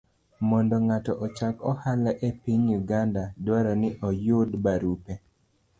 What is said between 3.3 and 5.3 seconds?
dwarore ni oyud barupe